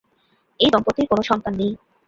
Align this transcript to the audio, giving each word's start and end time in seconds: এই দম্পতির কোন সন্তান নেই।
এই 0.59 0.69
দম্পতির 0.73 1.09
কোন 1.11 1.19
সন্তান 1.29 1.53
নেই। 1.59 1.71